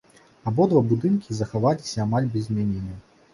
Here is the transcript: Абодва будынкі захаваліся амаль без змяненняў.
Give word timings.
Абодва 0.51 0.81
будынкі 0.91 1.37
захаваліся 1.41 2.01
амаль 2.07 2.31
без 2.39 2.49
змяненняў. 2.49 2.99